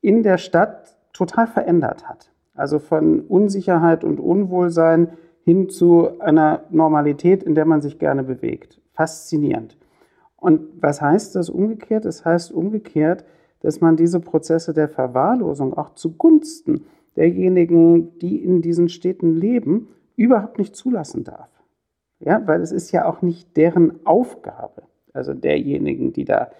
in 0.00 0.24
der 0.24 0.38
Stadt 0.38 0.96
total 1.12 1.46
verändert 1.46 2.08
hat. 2.08 2.32
Also 2.54 2.80
von 2.80 3.20
Unsicherheit 3.20 4.02
und 4.02 4.18
Unwohlsein 4.18 5.12
hin 5.44 5.68
zu 5.68 6.20
einer 6.20 6.64
Normalität, 6.70 7.42
in 7.42 7.54
der 7.54 7.64
man 7.64 7.80
sich 7.80 7.98
gerne 7.98 8.24
bewegt. 8.24 8.80
Faszinierend. 8.92 9.76
Und 10.42 10.82
was 10.82 11.00
heißt 11.00 11.36
das 11.36 11.48
umgekehrt? 11.48 12.04
Das 12.04 12.24
heißt 12.24 12.50
umgekehrt, 12.50 13.24
dass 13.60 13.80
man 13.80 13.96
diese 13.96 14.18
Prozesse 14.18 14.74
der 14.74 14.88
Verwahrlosung 14.88 15.72
auch 15.74 15.94
zugunsten 15.94 16.84
derjenigen, 17.14 18.18
die 18.18 18.42
in 18.42 18.60
diesen 18.60 18.88
Städten 18.88 19.36
leben, 19.36 19.86
überhaupt 20.16 20.58
nicht 20.58 20.74
zulassen 20.74 21.22
darf. 21.22 21.48
Ja, 22.18 22.42
weil 22.44 22.60
es 22.60 22.72
ist 22.72 22.90
ja 22.90 23.04
auch 23.04 23.22
nicht 23.22 23.56
deren 23.56 24.04
Aufgabe, 24.04 24.82
also 25.12 25.32
derjenigen, 25.32 26.12
die 26.12 26.24
da 26.24 26.50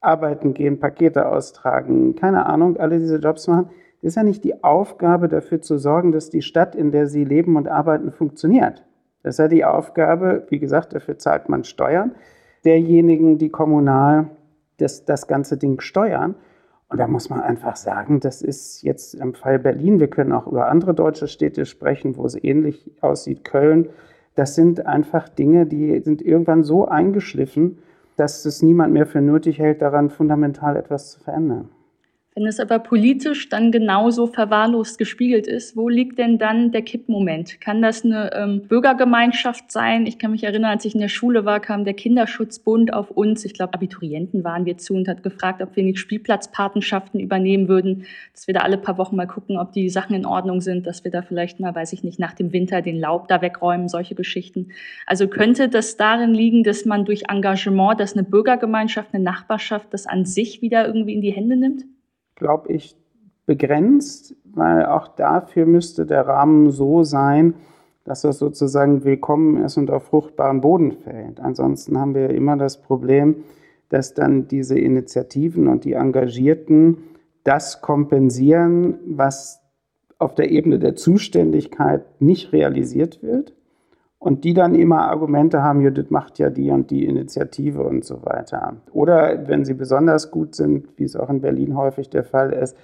arbeiten 0.00 0.54
gehen, 0.54 0.80
Pakete 0.80 1.28
austragen, 1.28 2.14
keine 2.14 2.46
Ahnung, 2.46 2.78
alle 2.78 2.98
diese 2.98 3.18
Jobs 3.18 3.48
machen. 3.48 3.68
Ist 4.00 4.16
ja 4.16 4.22
nicht 4.22 4.44
die 4.44 4.64
Aufgabe, 4.64 5.28
dafür 5.28 5.60
zu 5.60 5.76
sorgen, 5.76 6.10
dass 6.10 6.30
die 6.30 6.42
Stadt, 6.42 6.74
in 6.74 6.90
der 6.90 7.06
sie 7.06 7.24
leben 7.24 7.56
und 7.56 7.68
arbeiten, 7.68 8.12
funktioniert. 8.12 8.86
Das 9.22 9.34
ist 9.34 9.38
ja 9.40 9.48
die 9.48 9.66
Aufgabe, 9.66 10.46
wie 10.48 10.58
gesagt, 10.58 10.94
dafür 10.94 11.18
zahlt 11.18 11.50
man 11.50 11.64
Steuern, 11.64 12.14
derjenigen, 12.64 13.38
die 13.38 13.48
kommunal 13.48 14.30
das, 14.78 15.04
das 15.04 15.26
ganze 15.26 15.56
Ding 15.56 15.80
steuern. 15.80 16.34
Und 16.88 16.98
da 16.98 17.08
muss 17.08 17.30
man 17.30 17.40
einfach 17.40 17.76
sagen, 17.76 18.20
das 18.20 18.42
ist 18.42 18.82
jetzt 18.82 19.14
im 19.14 19.34
Fall 19.34 19.58
Berlin, 19.58 19.98
wir 19.98 20.08
können 20.08 20.32
auch 20.32 20.46
über 20.46 20.68
andere 20.68 20.94
deutsche 20.94 21.26
Städte 21.26 21.66
sprechen, 21.66 22.16
wo 22.16 22.24
es 22.24 22.42
ähnlich 22.42 22.90
aussieht, 23.00 23.44
Köln. 23.44 23.88
Das 24.36 24.54
sind 24.54 24.86
einfach 24.86 25.28
Dinge, 25.28 25.66
die 25.66 26.00
sind 26.00 26.22
irgendwann 26.22 26.62
so 26.62 26.86
eingeschliffen, 26.86 27.78
dass 28.16 28.44
es 28.44 28.62
niemand 28.62 28.92
mehr 28.92 29.06
für 29.06 29.20
nötig 29.20 29.58
hält, 29.58 29.82
daran 29.82 30.10
fundamental 30.10 30.76
etwas 30.76 31.10
zu 31.10 31.20
verändern. 31.20 31.70
Wenn 32.38 32.46
es 32.46 32.60
aber 32.60 32.80
politisch 32.80 33.48
dann 33.48 33.72
genauso 33.72 34.26
verwahrlost 34.26 34.98
gespiegelt 34.98 35.46
ist, 35.46 35.74
wo 35.74 35.88
liegt 35.88 36.18
denn 36.18 36.36
dann 36.36 36.70
der 36.70 36.82
Kippmoment? 36.82 37.62
Kann 37.62 37.80
das 37.80 38.04
eine 38.04 38.30
ähm, 38.34 38.68
Bürgergemeinschaft 38.68 39.72
sein? 39.72 40.04
Ich 40.04 40.18
kann 40.18 40.32
mich 40.32 40.44
erinnern, 40.44 40.72
als 40.72 40.84
ich 40.84 40.94
in 40.94 41.00
der 41.00 41.08
Schule 41.08 41.46
war, 41.46 41.60
kam 41.60 41.86
der 41.86 41.94
Kinderschutzbund 41.94 42.92
auf 42.92 43.10
uns. 43.10 43.46
Ich 43.46 43.54
glaube, 43.54 43.72
Abiturienten 43.72 44.44
waren 44.44 44.66
wir 44.66 44.76
zu 44.76 44.92
und 44.92 45.08
hat 45.08 45.22
gefragt, 45.22 45.62
ob 45.62 45.76
wir 45.76 45.82
nicht 45.82 45.98
Spielplatzpatenschaften 45.98 47.20
übernehmen 47.20 47.68
würden, 47.68 48.04
dass 48.34 48.46
wir 48.46 48.52
da 48.52 48.60
alle 48.60 48.76
paar 48.76 48.98
Wochen 48.98 49.16
mal 49.16 49.26
gucken, 49.26 49.56
ob 49.56 49.72
die 49.72 49.88
Sachen 49.88 50.14
in 50.14 50.26
Ordnung 50.26 50.60
sind, 50.60 50.86
dass 50.86 51.04
wir 51.04 51.10
da 51.10 51.22
vielleicht 51.22 51.58
mal, 51.58 51.74
weiß 51.74 51.94
ich 51.94 52.04
nicht, 52.04 52.18
nach 52.18 52.34
dem 52.34 52.52
Winter 52.52 52.82
den 52.82 53.00
Laub 53.00 53.28
da 53.28 53.40
wegräumen, 53.40 53.88
solche 53.88 54.14
Geschichten. 54.14 54.72
Also 55.06 55.26
könnte 55.26 55.70
das 55.70 55.96
darin 55.96 56.34
liegen, 56.34 56.64
dass 56.64 56.84
man 56.84 57.06
durch 57.06 57.30
Engagement, 57.30 57.98
dass 57.98 58.12
eine 58.12 58.24
Bürgergemeinschaft, 58.24 59.14
eine 59.14 59.24
Nachbarschaft 59.24 59.86
das 59.94 60.06
an 60.06 60.26
sich 60.26 60.60
wieder 60.60 60.86
irgendwie 60.86 61.14
in 61.14 61.22
die 61.22 61.32
Hände 61.32 61.56
nimmt? 61.56 61.86
Glaube 62.36 62.72
ich, 62.72 62.96
begrenzt, 63.46 64.36
weil 64.44 64.86
auch 64.86 65.08
dafür 65.08 65.66
müsste 65.66 66.06
der 66.06 66.26
Rahmen 66.26 66.70
so 66.70 67.02
sein, 67.02 67.54
dass 68.04 68.22
das 68.22 68.38
sozusagen 68.38 69.04
willkommen 69.04 69.64
ist 69.64 69.76
und 69.76 69.90
auf 69.90 70.04
fruchtbaren 70.04 70.60
Boden 70.60 70.92
fällt. 70.92 71.40
Ansonsten 71.40 71.98
haben 71.98 72.14
wir 72.14 72.30
immer 72.30 72.56
das 72.56 72.80
Problem, 72.80 73.44
dass 73.88 74.14
dann 74.14 74.48
diese 74.48 74.78
Initiativen 74.78 75.66
und 75.68 75.84
die 75.84 75.94
Engagierten 75.94 76.98
das 77.42 77.80
kompensieren, 77.80 78.98
was 79.06 79.60
auf 80.18 80.34
der 80.34 80.50
Ebene 80.50 80.78
der 80.78 80.96
Zuständigkeit 80.96 82.04
nicht 82.20 82.52
realisiert 82.52 83.22
wird 83.22 83.52
und 84.26 84.42
die 84.42 84.54
dann 84.54 84.74
immer 84.74 85.02
Argumente 85.08 85.62
haben, 85.62 85.80
ja, 85.82 85.90
das 85.90 86.10
macht 86.10 86.40
ja 86.40 86.50
die 86.50 86.72
und 86.72 86.90
die 86.90 87.04
Initiative 87.04 87.84
und 87.84 88.04
so 88.04 88.24
weiter. 88.24 88.74
Oder 88.92 89.46
wenn 89.46 89.64
sie 89.64 89.74
besonders 89.74 90.32
gut 90.32 90.56
sind, 90.56 90.88
wie 90.96 91.04
es 91.04 91.14
auch 91.14 91.30
in 91.30 91.40
Berlin 91.40 91.76
häufig 91.76 92.10
der 92.10 92.24
Fall 92.24 92.52
ist, 92.52 92.76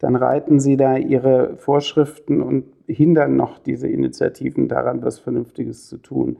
dann 0.00 0.16
reiten 0.16 0.60
sie 0.60 0.76
da 0.76 0.98
ihre 0.98 1.56
Vorschriften 1.56 2.42
und 2.42 2.64
hindern 2.86 3.36
noch 3.36 3.58
diese 3.58 3.88
Initiativen 3.88 4.68
daran, 4.68 5.02
was 5.02 5.18
Vernünftiges 5.18 5.88
zu 5.88 5.96
tun. 5.96 6.36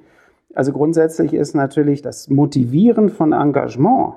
Also 0.53 0.73
grundsätzlich 0.73 1.33
ist 1.33 1.55
natürlich 1.55 2.03
das 2.03 2.29
Motivieren 2.29 3.09
von 3.09 3.33
Engagement 3.33 4.17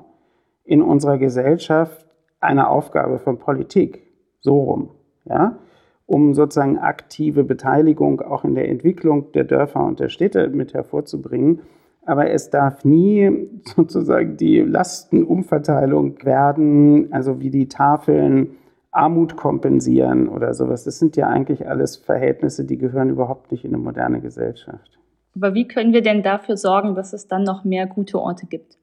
in 0.65 0.81
unserer 0.81 1.17
Gesellschaft 1.17 2.05
eine 2.41 2.67
Aufgabe 2.67 3.19
von 3.19 3.39
Politik. 3.39 4.01
So 4.41 4.59
rum. 4.59 4.89
Ja? 5.23 5.55
Um 6.05 6.33
sozusagen 6.33 6.77
aktive 6.77 7.43
Beteiligung 7.43 8.21
auch 8.21 8.43
in 8.43 8.55
der 8.55 8.69
Entwicklung 8.69 9.31
der 9.31 9.43
Dörfer 9.43 9.83
und 9.83 9.99
der 9.99 10.09
Städte 10.09 10.49
mit 10.49 10.73
hervorzubringen. 10.73 11.61
aber 12.05 12.29
es 12.29 12.51
darf 12.51 12.85
nie 12.85 13.49
sozusagen 13.75 14.37
die 14.37 14.59
Lastenumverteilung 14.59 16.23
werden, 16.23 17.11
also 17.11 17.39
wie 17.39 17.49
die 17.49 17.67
Tafeln 17.67 18.57
Armut 18.91 19.35
kompensieren 19.35 20.29
oder 20.29 20.53
sowas. 20.53 20.85
Das 20.85 20.99
sind 20.99 21.17
ja 21.17 21.27
eigentlich 21.27 21.67
alles 21.67 21.97
Verhältnisse, 21.97 22.63
die 22.63 22.77
gehören 22.77 23.09
überhaupt 23.09 23.51
nicht 23.51 23.65
in 23.65 23.73
eine 23.73 23.83
moderne 23.83 24.21
Gesellschaft. 24.21 24.99
Aber 25.35 25.53
wie 25.53 25.67
können 25.67 25.91
wir 25.91 26.01
denn 26.01 26.23
dafür 26.23 26.55
sorgen, 26.55 26.95
dass 26.95 27.11
es 27.11 27.27
dann 27.27 27.43
noch 27.43 27.65
mehr 27.65 27.87
gute 27.87 28.19
Orte 28.19 28.45
gibt? 28.45 28.77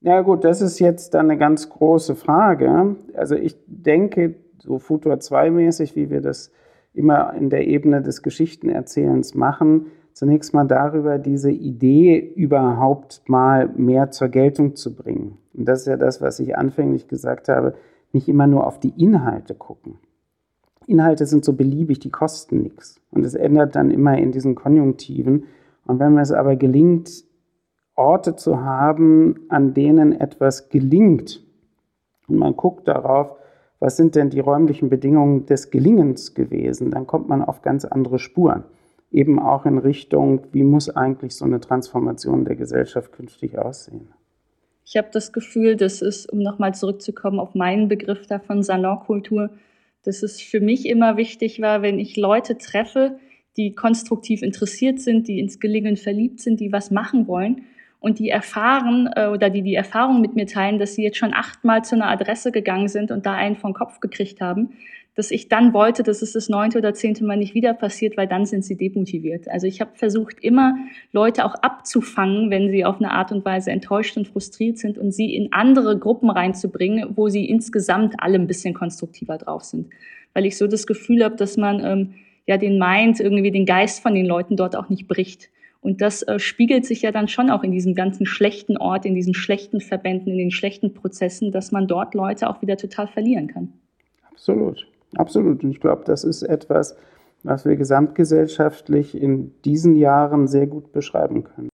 Ja 0.00 0.20
gut, 0.22 0.42
das 0.42 0.60
ist 0.60 0.80
jetzt 0.80 1.14
dann 1.14 1.30
eine 1.30 1.38
ganz 1.38 1.68
große 1.68 2.16
Frage. 2.16 2.96
Also 3.14 3.36
ich 3.36 3.56
denke, 3.66 4.34
so 4.58 4.80
Futur 4.80 5.20
2 5.20 5.50
mäßig, 5.50 5.94
wie 5.94 6.10
wir 6.10 6.20
das 6.20 6.50
immer 6.94 7.34
in 7.34 7.50
der 7.50 7.66
Ebene 7.66 8.02
des 8.02 8.22
Geschichtenerzählens 8.22 9.34
machen, 9.34 9.86
zunächst 10.12 10.52
mal 10.54 10.66
darüber, 10.66 11.18
diese 11.18 11.50
Idee 11.50 12.18
überhaupt 12.18 13.22
mal 13.28 13.68
mehr 13.68 14.10
zur 14.10 14.28
Geltung 14.28 14.76
zu 14.76 14.94
bringen. 14.94 15.38
Und 15.54 15.66
das 15.66 15.80
ist 15.80 15.86
ja 15.86 15.96
das, 15.96 16.20
was 16.20 16.38
ich 16.40 16.56
anfänglich 16.56 17.08
gesagt 17.08 17.48
habe, 17.48 17.74
nicht 18.12 18.28
immer 18.28 18.46
nur 18.46 18.66
auf 18.66 18.78
die 18.78 18.92
Inhalte 19.02 19.54
gucken. 19.54 19.98
Inhalte 20.86 21.26
sind 21.26 21.44
so 21.44 21.54
beliebig, 21.54 22.00
die 22.00 22.10
kosten 22.10 22.62
nichts. 22.62 23.00
Und 23.10 23.24
es 23.24 23.34
ändert 23.34 23.74
dann 23.76 23.90
immer 23.90 24.18
in 24.18 24.32
diesen 24.32 24.54
Konjunktiven. 24.54 25.44
Und 25.86 25.98
wenn 25.98 26.18
es 26.18 26.32
aber 26.32 26.56
gelingt, 26.56 27.24
Orte 27.94 28.36
zu 28.36 28.62
haben, 28.62 29.46
an 29.48 29.74
denen 29.74 30.12
etwas 30.12 30.68
gelingt, 30.68 31.42
und 32.28 32.36
man 32.38 32.56
guckt 32.56 32.88
darauf, 32.88 33.36
was 33.82 33.96
sind 33.96 34.14
denn 34.14 34.30
die 34.30 34.38
räumlichen 34.38 34.88
Bedingungen 34.88 35.44
des 35.46 35.72
Gelingens 35.72 36.34
gewesen, 36.34 36.92
dann 36.92 37.04
kommt 37.08 37.28
man 37.28 37.42
auf 37.42 37.62
ganz 37.62 37.84
andere 37.84 38.20
Spuren. 38.20 38.62
Eben 39.10 39.40
auch 39.40 39.66
in 39.66 39.76
Richtung, 39.76 40.42
wie 40.52 40.62
muss 40.62 40.88
eigentlich 40.88 41.34
so 41.34 41.44
eine 41.44 41.58
Transformation 41.58 42.44
der 42.44 42.54
Gesellschaft 42.54 43.10
künftig 43.10 43.58
aussehen. 43.58 44.14
Ich 44.84 44.96
habe 44.96 45.08
das 45.12 45.32
Gefühl, 45.32 45.74
dass 45.74 46.00
es, 46.00 46.26
um 46.26 46.38
nochmal 46.38 46.76
zurückzukommen 46.76 47.40
auf 47.40 47.56
meinen 47.56 47.88
Begriff 47.88 48.24
da 48.28 48.38
von 48.38 48.62
Salonkultur, 48.62 49.50
dass 50.04 50.22
es 50.22 50.40
für 50.40 50.60
mich 50.60 50.86
immer 50.86 51.16
wichtig 51.16 51.60
war, 51.60 51.82
wenn 51.82 51.98
ich 51.98 52.16
Leute 52.16 52.58
treffe, 52.58 53.18
die 53.56 53.74
konstruktiv 53.74 54.42
interessiert 54.42 55.00
sind, 55.00 55.26
die 55.26 55.40
ins 55.40 55.58
Gelingen 55.58 55.96
verliebt 55.96 56.40
sind, 56.40 56.60
die 56.60 56.70
was 56.70 56.92
machen 56.92 57.26
wollen 57.26 57.62
und 58.02 58.18
die 58.18 58.28
erfahren 58.28 59.08
äh, 59.14 59.28
oder 59.28 59.48
die 59.48 59.62
die 59.62 59.76
Erfahrung 59.76 60.20
mit 60.20 60.34
mir 60.34 60.46
teilen, 60.46 60.78
dass 60.78 60.96
sie 60.96 61.04
jetzt 61.04 61.16
schon 61.16 61.32
achtmal 61.32 61.84
zu 61.84 61.94
einer 61.94 62.08
Adresse 62.08 62.50
gegangen 62.50 62.88
sind 62.88 63.12
und 63.12 63.24
da 63.24 63.34
einen 63.34 63.56
vom 63.56 63.72
Kopf 63.72 64.00
gekriegt 64.00 64.40
haben, 64.40 64.70
dass 65.14 65.30
ich 65.30 65.48
dann 65.48 65.72
wollte, 65.72 66.02
dass 66.02 66.20
es 66.20 66.32
das 66.32 66.48
neunte 66.48 66.78
oder 66.78 66.94
zehnte 66.94 67.24
Mal 67.24 67.36
nicht 67.36 67.54
wieder 67.54 67.74
passiert, 67.74 68.16
weil 68.16 68.26
dann 68.26 68.44
sind 68.44 68.64
sie 68.64 68.76
demotiviert. 68.76 69.48
Also 69.48 69.68
ich 69.68 69.80
habe 69.80 69.92
versucht, 69.94 70.40
immer 70.40 70.74
Leute 71.12 71.44
auch 71.44 71.54
abzufangen, 71.54 72.50
wenn 72.50 72.70
sie 72.70 72.84
auf 72.84 72.96
eine 72.96 73.12
Art 73.12 73.30
und 73.30 73.44
Weise 73.44 73.70
enttäuscht 73.70 74.16
und 74.16 74.26
frustriert 74.26 74.78
sind 74.78 74.98
und 74.98 75.12
sie 75.12 75.34
in 75.36 75.52
andere 75.52 75.96
Gruppen 75.96 76.28
reinzubringen, 76.28 77.16
wo 77.16 77.28
sie 77.28 77.44
insgesamt 77.44 78.14
alle 78.18 78.34
ein 78.34 78.48
bisschen 78.48 78.74
konstruktiver 78.74 79.38
drauf 79.38 79.62
sind. 79.62 79.90
Weil 80.34 80.46
ich 80.46 80.58
so 80.58 80.66
das 80.66 80.88
Gefühl 80.88 81.22
habe, 81.22 81.36
dass 81.36 81.56
man 81.56 81.84
ähm, 81.84 82.14
ja 82.46 82.56
den 82.56 82.78
Mind, 82.78 83.20
irgendwie 83.20 83.52
den 83.52 83.66
Geist 83.66 84.02
von 84.02 84.14
den 84.14 84.26
Leuten 84.26 84.56
dort 84.56 84.74
auch 84.74 84.88
nicht 84.88 85.06
bricht. 85.06 85.50
Und 85.82 86.00
das 86.00 86.22
äh, 86.22 86.38
spiegelt 86.38 86.86
sich 86.86 87.02
ja 87.02 87.10
dann 87.10 87.28
schon 87.28 87.50
auch 87.50 87.64
in 87.64 87.72
diesem 87.72 87.94
ganzen 87.94 88.24
schlechten 88.24 88.78
Ort, 88.78 89.04
in 89.04 89.14
diesen 89.14 89.34
schlechten 89.34 89.80
Verbänden, 89.80 90.32
in 90.32 90.38
den 90.38 90.50
schlechten 90.52 90.94
Prozessen, 90.94 91.50
dass 91.50 91.72
man 91.72 91.88
dort 91.88 92.14
Leute 92.14 92.48
auch 92.48 92.62
wieder 92.62 92.76
total 92.76 93.08
verlieren 93.08 93.48
kann. 93.48 93.72
Absolut. 94.30 94.86
Absolut. 95.16 95.64
Und 95.64 95.70
ich 95.72 95.80
glaube, 95.80 96.04
das 96.06 96.24
ist 96.24 96.42
etwas, 96.42 96.96
was 97.42 97.64
wir 97.64 97.76
gesamtgesellschaftlich 97.76 99.20
in 99.20 99.52
diesen 99.64 99.96
Jahren 99.96 100.46
sehr 100.46 100.68
gut 100.68 100.92
beschreiben 100.92 101.44
können. 101.44 101.68